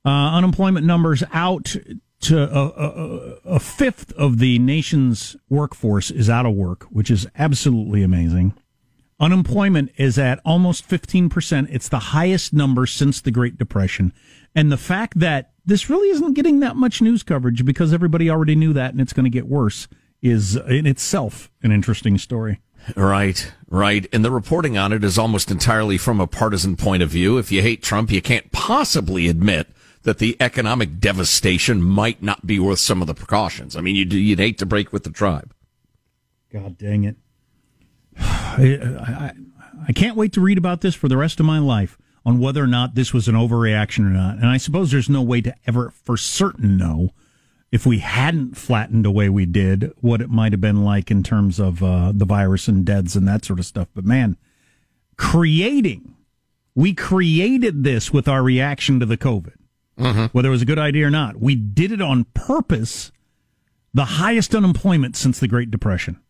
[0.05, 1.77] Uh, unemployment numbers out
[2.21, 7.27] to a, a, a fifth of the nation's workforce is out of work, which is
[7.37, 8.55] absolutely amazing.
[9.19, 11.69] Unemployment is at almost 15%.
[11.71, 14.13] It's the highest number since the Great Depression.
[14.55, 18.55] And the fact that this really isn't getting that much news coverage because everybody already
[18.55, 19.89] knew that and it's going to get worse
[20.23, 22.61] is in itself an interesting story.
[22.97, 24.07] Right, right.
[24.11, 27.37] And the reporting on it is almost entirely from a partisan point of view.
[27.37, 29.69] If you hate Trump, you can't possibly admit
[30.03, 33.77] that the economic devastation might not be worth some of the precautions.
[33.77, 35.53] I mean, you'd, you'd hate to break with the tribe.
[36.53, 37.17] God dang it.
[38.19, 39.33] I, I,
[39.89, 42.63] I can't wait to read about this for the rest of my life on whether
[42.63, 44.37] or not this was an overreaction or not.
[44.37, 47.11] And I suppose there's no way to ever for certain know
[47.73, 51.23] if we hadn't flattened the way we did what it might have been like in
[51.23, 53.89] terms of uh, the virus and deaths and that sort of stuff.
[53.95, 54.37] But man,
[55.17, 56.17] creating,
[56.75, 59.55] we created this with our reaction to the COVID,
[60.01, 60.25] Mm-hmm.
[60.33, 61.37] whether it was a good idea or not.
[61.41, 63.13] We did it on purpose.
[63.93, 66.21] The highest unemployment since the Great Depression.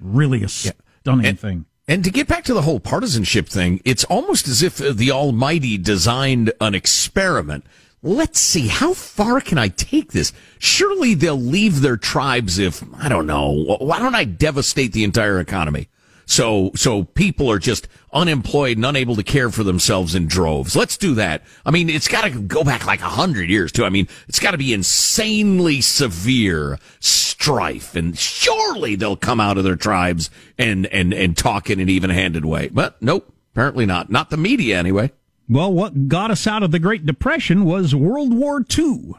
[0.00, 1.64] Really a stunning And- thing.
[1.90, 5.78] And to get back to the whole partisanship thing, it's almost as if the Almighty
[5.78, 7.64] designed an experiment.
[8.02, 10.34] Let's see, how far can I take this?
[10.58, 15.40] Surely they'll leave their tribes if, I don't know, why don't I devastate the entire
[15.40, 15.88] economy?
[16.28, 20.76] So, so people are just unemployed and unable to care for themselves in droves.
[20.76, 21.42] Let's do that.
[21.64, 23.86] I mean, it's got to go back like a hundred years too.
[23.86, 29.64] I mean, it's got to be insanely severe strife and surely they'll come out of
[29.64, 32.68] their tribes and, and, and talk in an even handed way.
[32.68, 34.10] But nope, apparently not.
[34.10, 35.12] Not the media anyway.
[35.48, 39.14] Well, what got us out of the Great Depression was World War II,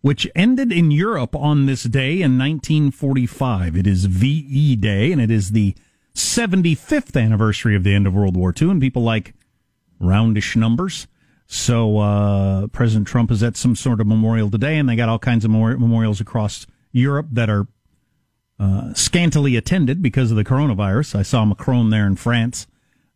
[0.00, 3.76] which ended in Europe on this day in 1945.
[3.76, 5.76] It is VE Day, and it is the
[6.18, 9.34] 75th anniversary of the end of World War II, and people like
[10.00, 11.06] roundish numbers.
[11.46, 15.18] So uh, President Trump is at some sort of memorial today, and they got all
[15.18, 17.66] kinds of memori- memorials across Europe that are
[18.58, 21.14] uh, scantily attended because of the coronavirus.
[21.14, 22.66] I saw Macron there in France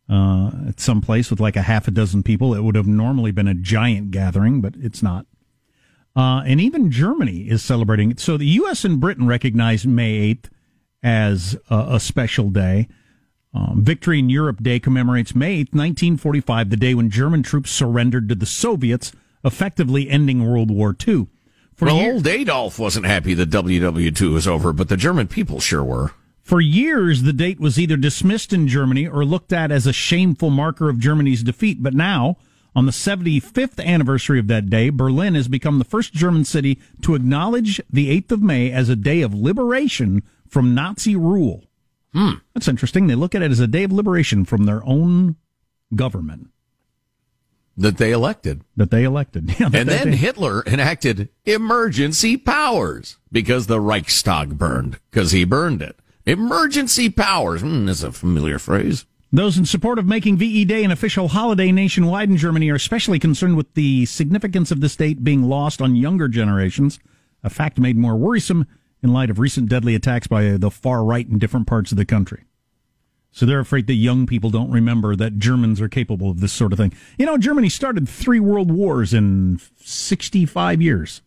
[0.09, 2.55] uh, at some place with like a half a dozen people.
[2.55, 5.25] It would have normally been a giant gathering, but it's not.
[6.15, 8.15] Uh, and even Germany is celebrating.
[8.17, 8.85] So the U.S.
[8.85, 10.45] and Britain recognize May 8th
[11.03, 12.87] as a, a special day.
[13.53, 18.27] Um, Victory in Europe Day commemorates May 8th, 1945, the day when German troops surrendered
[18.29, 19.11] to the Soviets,
[19.43, 21.27] effectively ending World War II.
[21.75, 25.59] For well, years- old Adolf wasn't happy that WW2 was over, but the German people
[25.59, 26.11] sure were.
[26.41, 30.49] For years, the date was either dismissed in Germany or looked at as a shameful
[30.49, 31.81] marker of Germany's defeat.
[31.81, 32.37] But now,
[32.75, 37.15] on the 75th anniversary of that day, Berlin has become the first German city to
[37.15, 40.21] acknowledge the 8th of May as a day of liberation
[40.53, 41.65] from Nazi rule.
[42.13, 42.33] Hmm.
[42.53, 43.07] That's interesting.
[43.07, 45.35] They look at it as a day of liberation from their own
[45.95, 46.49] government
[47.75, 48.61] That they elected.
[48.77, 49.49] that they elected.
[49.59, 50.17] Yeah, that- And that then day.
[50.17, 55.97] Hitler enacted emergency powers because the Reichstag burned, because he burned it.
[56.25, 57.61] Emergency powers.
[57.61, 59.05] Hmm, that's a familiar phrase.
[59.31, 63.17] Those in support of making VE Day an official holiday nationwide in Germany are especially
[63.17, 66.99] concerned with the significance of this date being lost on younger generations,
[67.43, 68.67] a fact made more worrisome
[69.03, 72.05] in light of recent deadly attacks by the far right in different parts of the
[72.05, 72.43] country.
[73.31, 76.71] So they're afraid that young people don't remember that Germans are capable of this sort
[76.71, 76.93] of thing.
[77.17, 81.21] You know, Germany started three world wars in 65 years.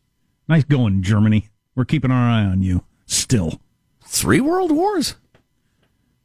[0.49, 1.49] Nice going, Germany.
[1.75, 3.61] We're keeping our eye on you still.
[4.05, 5.17] Three world wars?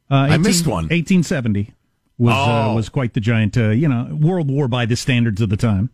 [0.10, 0.84] Uh, I missed one.
[0.86, 1.74] 1870
[2.20, 2.76] was uh, Oh.
[2.76, 5.90] was quite the giant, uh, you know, world war by the standards of the time.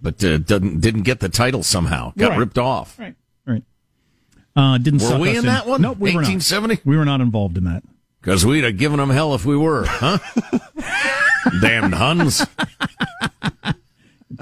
[0.00, 2.12] But uh, didn't, didn't get the title somehow.
[2.16, 2.38] Got Right.
[2.38, 2.96] ripped off.
[3.00, 3.16] Right.
[4.58, 5.80] Uh, didn't Were suck we us in that one?
[5.82, 6.28] Nope, we were not.
[6.28, 6.80] 1870?
[6.84, 7.84] We were not involved in that.
[8.20, 10.18] Because we'd have given them hell if we were, huh?
[11.62, 12.44] Damned Huns.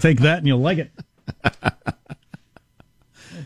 [0.01, 0.91] Take that and you'll like it.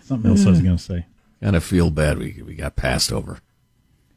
[0.05, 1.07] Something else I was going to say.
[1.43, 3.41] Kind of feel bad we, we got passed over.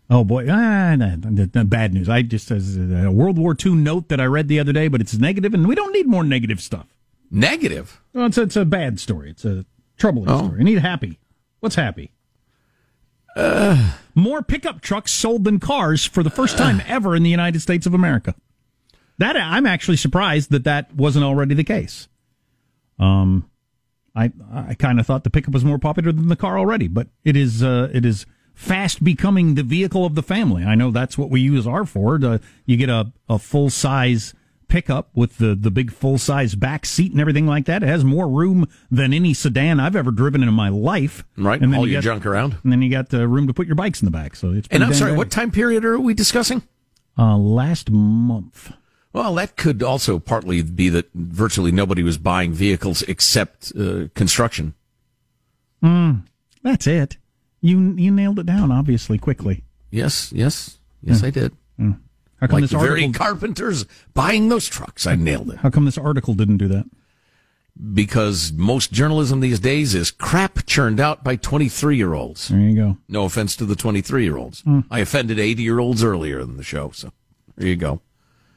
[0.10, 2.08] Oh boy, ah, bad news.
[2.08, 5.02] I just as a World War II note that I read the other day, but
[5.02, 6.86] it's negative, and we don't need more negative stuff.
[7.32, 8.00] Negative?
[8.14, 9.32] Well, it's it's a bad story.
[9.32, 9.66] It's a
[9.98, 10.38] troubling Oh.
[10.46, 10.60] story.
[10.60, 11.18] I need happy.
[11.62, 12.12] What's happy?
[14.16, 17.86] More pickup trucks sold than cars for the first time ever in the United States
[17.86, 18.36] of America.
[19.18, 22.08] That I'm actually surprised that that wasn't already the case.
[23.00, 23.50] Um,
[24.16, 27.08] I I kind of thought the pickup was more popular than the car already, but
[27.24, 30.64] it is uh, it is fast becoming the vehicle of the family.
[30.64, 32.24] I know that's what we use our Ford.
[32.24, 34.34] Uh, you get a, a full size
[34.68, 37.84] pickup with the the big full size back seat and everything like that.
[37.84, 41.24] It has more room than any sedan I've ever driven in my life.
[41.38, 42.58] Right, and then all you your got- junk around.
[42.64, 44.36] and then you got the room to put your bikes in the back.
[44.36, 45.18] So it's And I'm sorry, good.
[45.18, 46.64] what time period are we discussing?
[47.18, 48.72] Uh, last month.
[49.14, 54.74] Well, that could also partly be that virtually nobody was buying vehicles except uh, construction.
[55.84, 56.24] Mm,
[56.64, 57.18] that's it.
[57.62, 59.64] You you nailed it down obviously quickly.
[59.92, 61.26] Yes, yes, yes, Hmm.
[61.28, 61.52] I did.
[62.44, 62.48] Mm.
[62.48, 65.08] How come Like this the very carpenters buying those trucks.
[65.08, 65.58] I nailed it.
[65.58, 66.86] How come this article didn't do that?
[67.94, 72.50] Because most journalism these days is crap churned out by 23 year olds.
[72.50, 72.98] There you go.
[73.08, 74.62] No offense to the 23 year olds.
[74.64, 74.86] Mm.
[74.92, 76.92] I offended 80 year olds earlier in the show.
[76.92, 77.12] So
[77.56, 78.02] there you go.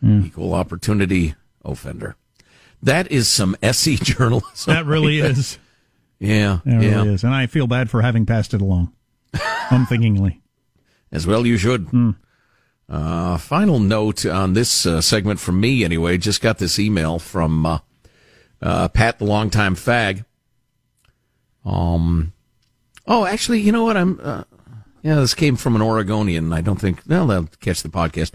[0.03, 0.27] Mm.
[0.27, 2.16] Equal opportunity offender.
[2.83, 4.75] That is some SE journalism.
[4.75, 5.59] That really right is.
[6.18, 6.61] Yeah.
[6.66, 6.96] It yeah.
[6.96, 8.92] really is, and I feel bad for having passed it along,
[9.70, 10.40] unthinkingly.
[11.12, 11.85] As well you should.
[11.88, 12.11] Hmm.
[12.88, 16.16] Uh, final note on this uh, segment from me, anyway.
[16.18, 17.79] Just got this email from uh,
[18.62, 20.25] uh, Pat, the longtime fag.
[21.64, 22.33] Um,
[23.07, 23.96] oh, actually, you know what?
[23.96, 24.20] I'm.
[24.22, 24.44] Uh,
[25.03, 26.53] yeah, this came from an Oregonian.
[26.53, 27.03] I don't think.
[27.07, 28.33] Well, they'll catch the podcast.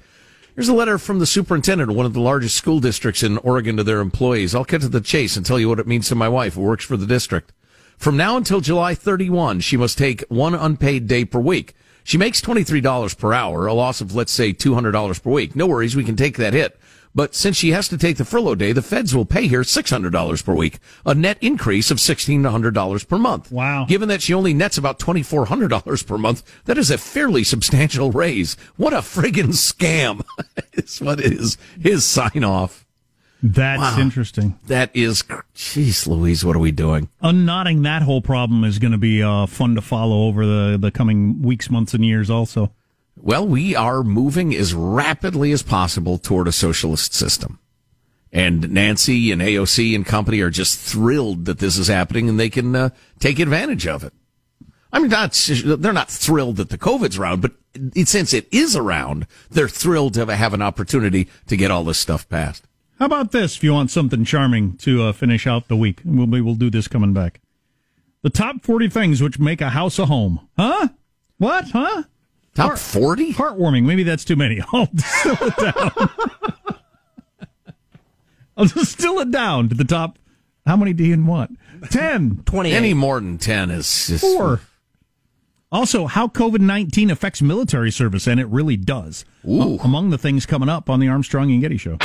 [0.56, 3.78] Here's a letter from the superintendent of one of the largest school districts in Oregon
[3.78, 4.54] to their employees.
[4.54, 6.62] I'll cut to the chase and tell you what it means to my wife, who
[6.62, 7.54] works for the district.
[7.98, 11.74] From now until July 31, she must take one unpaid day per week.
[12.04, 15.56] She makes $23 per hour, a loss of, let's say, $200 per week.
[15.56, 16.80] No worries, we can take that hit.
[17.14, 20.46] But since she has to take the furlough day, the feds will pay her $600
[20.46, 23.52] per week, a net increase of $1,600 per month.
[23.52, 23.86] Wow.
[23.86, 28.56] Given that she only nets about $2,400 per month, that is a fairly substantial raise.
[28.78, 30.24] What a friggin' scam
[30.74, 32.86] is what is his sign off.
[33.44, 34.00] That's Wow.
[34.00, 34.60] interesting.
[34.68, 35.24] That is,
[35.56, 37.10] jeez Louise, what are we doing?
[37.24, 40.92] Unknotting that whole problem is going to be uh, fun to follow over the, the
[40.92, 42.72] coming weeks, months, and years also.
[43.18, 47.60] Well, we are moving as rapidly as possible toward a socialist system.
[48.32, 52.50] And Nancy and AOC and company are just thrilled that this is happening and they
[52.50, 54.14] can uh, take advantage of it.
[54.94, 55.34] I mean, not,
[55.66, 60.14] they're not thrilled that the COVID's around, but it, since it is around, they're thrilled
[60.16, 62.66] to have an opportunity to get all this stuff passed.
[63.02, 66.02] How about this if you want something charming to uh, finish out the week?
[66.06, 67.42] We'll, we will do this coming back.
[68.22, 70.48] The top 40 things which make a house a home.
[70.56, 70.90] Huh?
[71.40, 71.72] What?
[71.72, 72.04] Huh?
[72.54, 73.34] Top 40?
[73.34, 73.86] Heartwarming.
[73.86, 74.62] Maybe that's too many.
[74.72, 76.10] I'll distill it down.
[78.58, 80.20] I'll distill it down to the top.
[80.68, 81.58] How many do you want?
[81.90, 82.44] 10.
[82.46, 82.72] 20.
[82.72, 84.22] Any more than 10 is just.
[84.22, 84.62] Four.
[85.72, 89.26] Also, how COVID 19 affects military service, and it really does.
[89.50, 89.80] Ooh.
[89.80, 91.98] Among the things coming up on the Armstrong and Getty Show.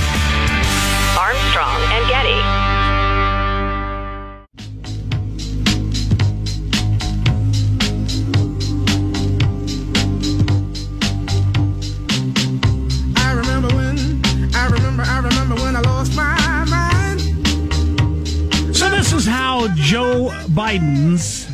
[20.56, 21.44] Biden's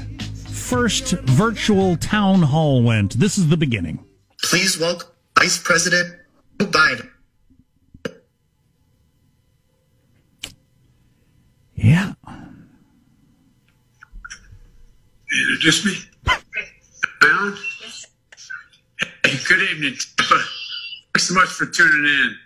[0.68, 3.18] first virtual town hall went.
[3.18, 4.04] This is the beginning.
[4.44, 6.14] Please welcome Vice President
[6.60, 7.10] Joe Biden.
[11.74, 12.12] Yeah.
[15.32, 15.96] Introduce me.
[17.22, 17.56] Alan?
[19.24, 19.96] Hey, good evening.
[20.16, 22.36] Thanks so much for tuning in.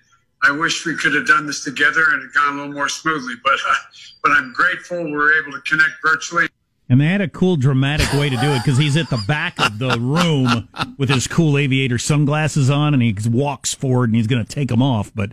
[0.47, 3.35] I wish we could have done this together and it gone a little more smoothly,
[3.43, 3.75] but uh,
[4.23, 6.47] but I'm grateful we are able to connect virtually.
[6.89, 9.59] And they had a cool dramatic way to do it because he's at the back
[9.59, 14.29] of the room with his cool aviator sunglasses on and he walks forward and he's
[14.29, 15.11] going to take them off.
[15.13, 15.33] But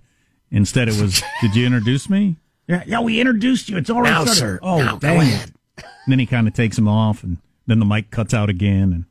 [0.49, 2.37] instead it was, did you introduce me?
[2.67, 3.77] Yeah, yeah, we introduced you.
[3.77, 4.59] It's all right, Now, sir.
[4.63, 5.49] Oh, Now, go dang ahead.
[5.49, 5.83] it.
[5.83, 8.91] And then he kind of takes them off and then the mic cuts out again.
[8.91, 9.05] And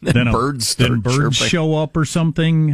[0.00, 1.48] Then birds then birds chirping.
[1.48, 2.68] show up or something.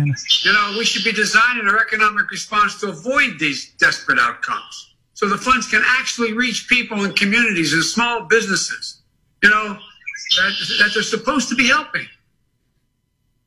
[0.44, 4.94] You know, we should be designing our economic response to avoid these desperate outcomes.
[5.14, 9.00] So the funds can actually reach people and communities and small businesses,
[9.42, 9.68] you know,
[10.36, 12.06] that, that they're supposed to be helping.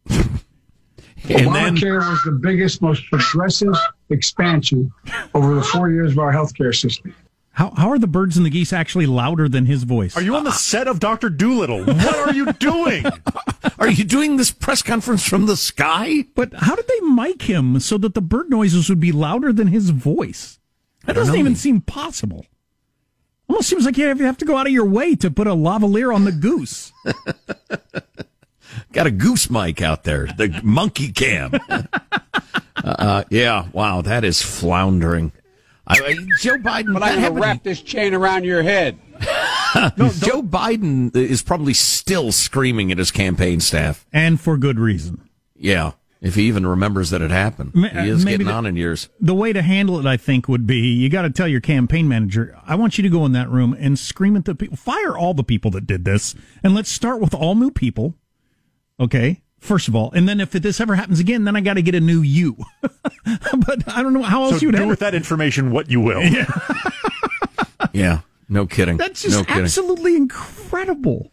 [0.09, 3.75] And then- Obamacare was the biggest, most progressive
[4.09, 4.91] expansion
[5.33, 7.13] over the four years of our healthcare system.
[7.57, 10.15] How, how are the birds and the geese actually louder than his voice?
[10.15, 11.85] Are you on the set of Doctor Dolittle?
[11.85, 13.03] What are you doing?
[13.79, 16.25] Are you doing this press conference from the sky?
[16.35, 19.67] But how did they mic him so that the bird noises would be louder than
[19.67, 20.59] his voice?
[21.05, 21.39] That doesn't know.
[21.39, 22.45] even seem possible.
[23.49, 25.47] Almost seems like you have you have to go out of your way to put
[25.47, 26.93] a lavalier on the goose.
[28.93, 31.53] Got a goose mic out there, the monkey cam.
[32.83, 35.31] uh, yeah, wow, that is floundering.
[35.87, 38.99] I, I- Joe Biden, But I have happened- to wrap this chain around your head.
[39.97, 44.05] no, Joe Biden is probably still screaming at his campaign staff.
[44.13, 45.27] And for good reason.
[45.55, 47.71] Yeah, if he even remembers that it happened.
[47.73, 49.09] Ma- He is maybe getting the- on in years.
[49.19, 52.07] The way to handle it, I think, would be you got to tell your campaign
[52.07, 55.17] manager, I want you to go in that room and scream at the people, fire
[55.17, 58.13] all the people that did this, and let's start with all new people.
[58.99, 61.81] Okay, first of all, and then if this ever happens again, then I got to
[61.81, 62.57] get a new you.
[63.65, 65.89] but I don't know how else so you would do handle with that information what
[65.89, 66.23] you will.
[67.93, 68.97] Yeah, no kidding.
[68.97, 69.63] That's just no kidding.
[69.63, 71.31] absolutely incredible.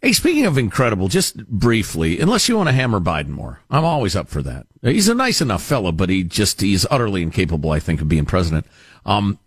[0.00, 4.16] Hey, speaking of incredible, just briefly, unless you want to hammer Biden more, I'm always
[4.16, 4.66] up for that.
[4.82, 8.24] He's a nice enough fellow, but he just, he's utterly incapable, I think, of being
[8.24, 8.66] president.
[9.06, 9.38] Um,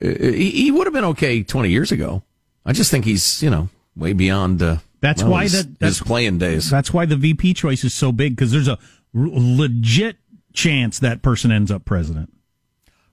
[0.00, 2.22] uh, he, he would have been okay 20 years ago.
[2.64, 5.98] I just think he's, you know, way beyond, uh, That's well, why his, that that's
[5.98, 6.70] his playing days.
[6.70, 8.78] That's why the VP choice is so big because there's a
[9.16, 10.18] r- legit
[10.54, 12.32] chance that person ends up president.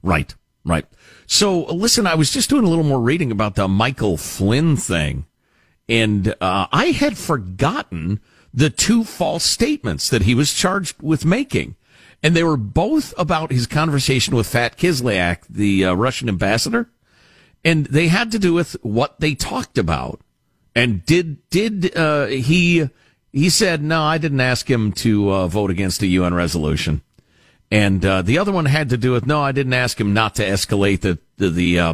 [0.01, 0.33] Right,
[0.63, 0.85] right.
[1.25, 5.25] So listen, I was just doing a little more reading about the Michael Flynn thing,
[5.89, 8.21] and uh, I had forgotten
[8.53, 11.75] the two false statements that he was charged with making.
[12.23, 16.89] And they were both about his conversation with Fat Kislyak, the uh, Russian ambassador.
[17.63, 20.21] And they had to do with what they talked about.
[20.75, 22.89] And did, did, uh, he,
[23.31, 27.01] he said, no, I didn't ask him to uh, vote against a UN resolution.
[27.71, 30.35] And uh, the other one had to do with, no, I didn't ask him not
[30.35, 31.93] to escalate the, the, the uh,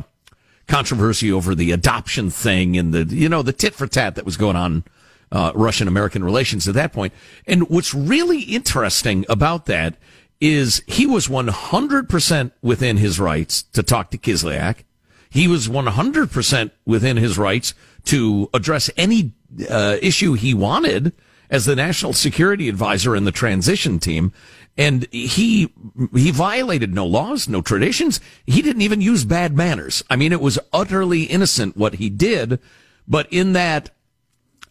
[0.68, 4.38] controversy over the adoption thing and the, you know, the tit for tat that was
[4.38, 4.84] going on
[5.32, 7.14] uh, Russian American relations at that point.
[7.46, 9.96] And what's really interesting about that
[10.42, 14.84] is he was 100% within his rights to talk to Kislyak.
[15.30, 17.74] He was 100% within his rights
[18.06, 19.34] to address any
[19.70, 21.14] uh, issue he wanted
[21.50, 24.34] as the national security advisor in the transition team.
[24.78, 25.74] And he,
[26.14, 28.20] he violated no laws, no traditions.
[28.46, 30.04] He didn't even use bad manners.
[30.10, 32.60] I mean, it was utterly innocent what he did.
[33.08, 33.90] But in that,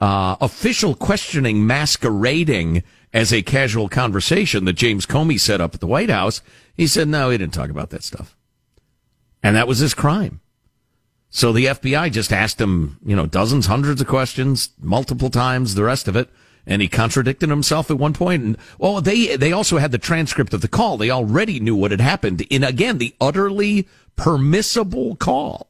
[0.01, 5.87] uh, official questioning masquerading as a casual conversation that James Comey set up at the
[5.87, 6.43] White House,
[6.75, 8.37] he said, no, he didn't talk about that stuff.
[9.43, 10.41] And that was his crime.
[11.31, 15.85] So the FBI just asked him, you know, dozens, hundreds of questions, multiple times, the
[15.85, 16.29] rest of it.
[16.67, 18.43] And he contradicted himself at one point.
[18.43, 20.97] And, well, they, they also had the transcript of the call.
[20.97, 23.87] They already knew what had happened in, again, the utterly
[24.17, 25.69] permissible call.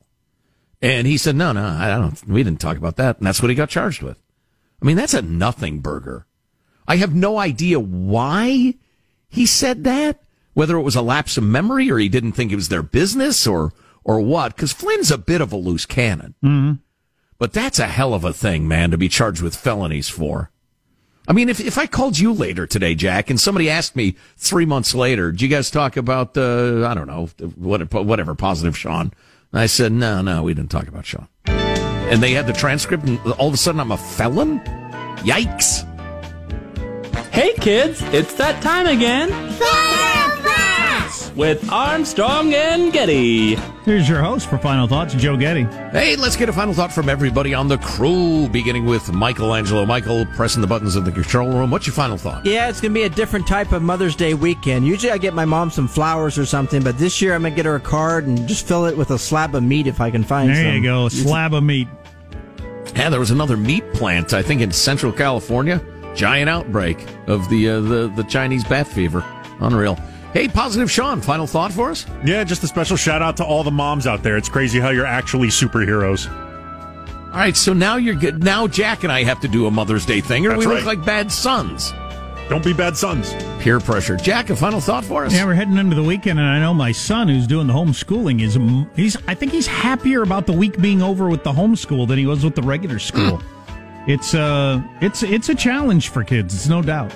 [0.80, 3.18] And he said, no, no, I don't, we didn't talk about that.
[3.18, 4.18] And that's what he got charged with.
[4.80, 6.26] I mean, that's a nothing burger.
[6.88, 8.74] I have no idea why
[9.28, 10.22] he said that,
[10.54, 13.46] whether it was a lapse of memory or he didn't think it was their business
[13.46, 13.72] or,
[14.04, 16.34] or what, because Flynn's a bit of a loose cannon.
[16.42, 16.72] Mm-hmm.
[17.38, 20.50] But that's a hell of a thing, man, to be charged with felonies for.
[21.28, 24.64] I mean, if, if I called you later today, Jack, and somebody asked me three
[24.64, 29.12] months later, did you guys talk about the, I don't know, what, whatever, positive Sean?
[29.52, 31.28] I said, no, no, we didn't talk about Sean.
[31.46, 34.60] And they had the transcript, and all of a sudden I'm a felon?
[35.20, 35.84] Yikes.
[37.32, 39.30] Hey kids, it's that time again.
[41.36, 43.56] With Armstrong and Getty.
[43.84, 45.64] Here's your host for Final Thoughts, Joe Getty.
[45.92, 49.84] Hey, let's get a final thought from everybody on the crew, beginning with Michelangelo.
[49.84, 51.70] Michael, pressing the buttons in the control room.
[51.70, 52.46] What's your final thought?
[52.46, 54.86] Yeah, it's going to be a different type of Mother's Day weekend.
[54.86, 57.56] Usually I get my mom some flowers or something, but this year I'm going to
[57.56, 60.10] get her a card and just fill it with a slab of meat if I
[60.10, 60.64] can find there some.
[60.64, 61.86] There you go, a slab of meat.
[62.94, 65.84] Yeah, there was another meat plant, I think, in Central California.
[66.14, 69.22] Giant outbreak of the uh, the the Chinese bat fever.
[69.60, 69.98] Unreal.
[70.36, 72.04] Hey, positive Sean, final thought for us?
[72.22, 74.36] Yeah, just a special shout out to all the moms out there.
[74.36, 76.30] It's crazy how you're actually superheroes.
[77.28, 78.44] All right, so now you're good.
[78.44, 80.74] Now Jack and I have to do a Mother's Day thing, or That's we right.
[80.74, 81.94] look like bad sons.
[82.50, 83.32] Don't be bad sons.
[83.60, 84.14] Peer pressure.
[84.18, 85.32] Jack, a final thought for us?
[85.32, 88.42] Yeah, we're heading into the weekend, and I know my son, who's doing the homeschooling,
[88.42, 88.58] is
[88.94, 89.16] he's.
[89.26, 92.44] I think he's happier about the week being over with the homeschool than he was
[92.44, 93.42] with the regular school.
[94.06, 96.54] it's uh, it's it's a challenge for kids.
[96.54, 97.10] It's no doubt.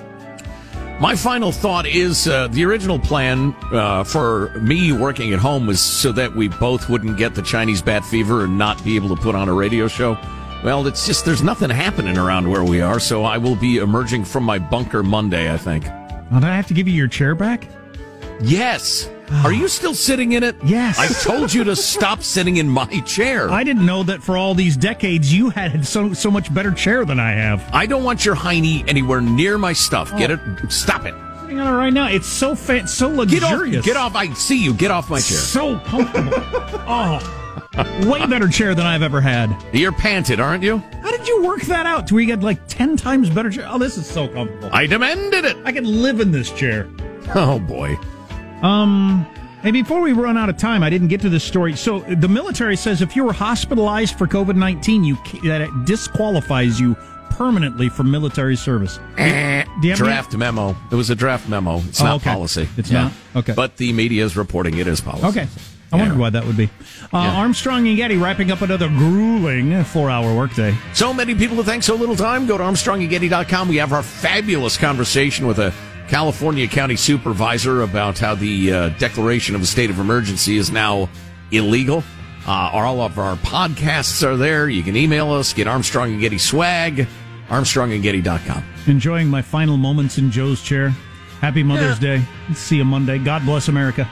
[1.00, 5.80] My final thought is uh, the original plan uh, for me working at home was
[5.80, 9.20] so that we both wouldn't get the Chinese bat fever and not be able to
[9.20, 10.18] put on a radio show.
[10.62, 14.26] Well, it's just there's nothing happening around where we are, so I will be emerging
[14.26, 15.86] from my bunker Monday, I think.
[15.88, 17.66] Oh, did I have to give you your chair back?
[18.42, 19.08] Yes.
[19.44, 20.56] Are you still sitting in it?
[20.64, 20.98] Yes.
[20.98, 23.48] I told you to stop sitting in my chair.
[23.50, 27.04] I didn't know that for all these decades you had so so much better chair
[27.04, 27.68] than I have.
[27.72, 30.10] I don't want your hiney anywhere near my stuff.
[30.18, 30.40] Get it?
[30.68, 31.14] Stop it.
[31.42, 32.08] Sitting on it right now.
[32.08, 33.84] It's so fat, so luxurious.
[33.84, 34.12] Get off!
[34.12, 34.30] Get off!
[34.30, 34.74] I see you.
[34.74, 35.38] Get off my chair.
[35.38, 36.32] So comfortable.
[36.34, 37.70] oh,
[38.06, 39.56] way better chair than I've ever had.
[39.72, 40.78] You're panted, aren't you?
[41.02, 42.06] How did you work that out?
[42.08, 43.66] to where you get like ten times better chair?
[43.70, 44.70] Oh, this is so comfortable.
[44.72, 45.56] I demanded it.
[45.64, 46.88] I could live in this chair.
[47.34, 47.96] Oh boy.
[48.62, 49.26] Um.
[49.62, 51.76] and before we run out of time, I didn't get to this story.
[51.76, 56.80] So the military says if you were hospitalized for COVID nineteen, you that it disqualifies
[56.80, 56.96] you
[57.30, 58.98] permanently from military service.
[59.16, 60.76] Do you have any- draft memo.
[60.90, 61.78] It was a draft memo.
[61.88, 62.30] It's Oh, not okay.
[62.30, 62.68] policy.
[62.76, 63.12] It's not?
[63.34, 63.54] Okay.
[63.54, 65.26] But the media is reporting it as policy.
[65.26, 65.48] Okay.
[65.92, 66.70] I wondered why that would be.
[67.12, 70.72] Uh, Armstrong and Getty wrapping up another grueling four-hour workday.
[70.92, 72.46] So many people to thank so little time.
[72.46, 73.68] Go to ArmstrongandGetty.com.
[73.68, 75.72] We have our fabulous conversation with a
[76.10, 81.08] California county supervisor about how the uh, declaration of a state of emergency is now
[81.52, 82.02] illegal.
[82.48, 84.68] Uh, all of our podcasts are there.
[84.68, 87.06] You can email us, get Armstrong and Getty swag,
[87.48, 88.64] ArmstrongandGetty.com.
[88.88, 90.88] Enjoying my final moments in Joe's chair.
[91.40, 92.22] Happy Mother's Day.
[92.54, 93.18] See you Monday.
[93.18, 94.10] God bless America.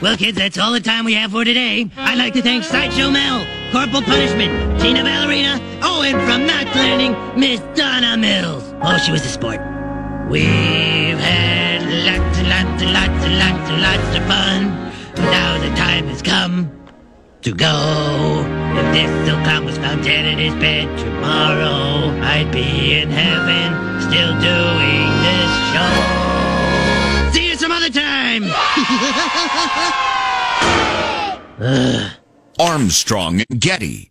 [0.00, 1.90] Well, kids, that's all the time we have for today.
[1.98, 7.38] I'd like to thank Sideshow Mel, Corporal Punishment, Tina Ballerina, oh, and from Knots Landing,
[7.38, 8.74] Miss Donna Mills.
[8.80, 9.75] Oh, she was a sport.
[10.28, 14.92] We've had lots and lots and lots and lots and lots of fun.
[15.30, 16.68] Now the time has come
[17.42, 18.42] to go.
[18.74, 24.00] If this silk clown was found dead in his bed tomorrow, I'd be in heaven
[24.02, 25.94] still doing this show.
[27.32, 28.50] See you some other time!
[32.58, 34.10] Armstrong and Getty.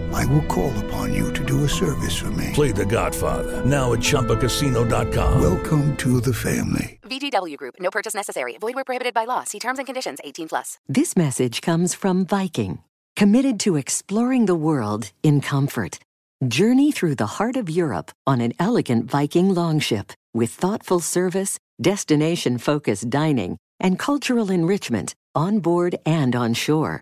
[0.13, 2.51] I will call upon you to do a service for me.
[2.53, 5.41] Play The Godfather now at ChumbaCasino.com.
[5.41, 6.99] Welcome to the family.
[7.03, 7.75] VGW Group.
[7.79, 8.57] No purchase necessary.
[8.57, 9.43] Void where prohibited by law.
[9.43, 10.19] See terms and conditions.
[10.23, 10.77] 18 plus.
[10.87, 12.79] This message comes from Viking,
[13.15, 15.99] committed to exploring the world in comfort.
[16.47, 23.09] Journey through the heart of Europe on an elegant Viking longship with thoughtful service, destination-focused
[23.09, 27.01] dining, and cultural enrichment on board and on shore.